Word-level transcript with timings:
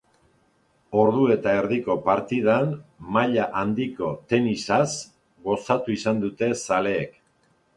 Ordu 1.01 1.25
eta 1.33 1.51
erdiko 1.57 1.97
partidan 2.07 2.71
maila 3.17 3.45
handiko 3.61 4.09
tenisaz 4.33 4.89
gozatu 5.51 5.97
izan 5.99 6.25
dute 6.25 6.51
zaleek. 6.69 7.19